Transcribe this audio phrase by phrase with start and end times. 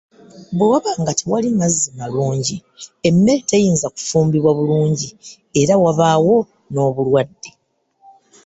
[0.55, 2.57] Bwe waba nga tewali mazzi malungi
[3.07, 5.07] emmere teyinza kufumbibwa bulungi
[5.61, 6.37] era wabaawo
[6.71, 7.49] n'obulwadde.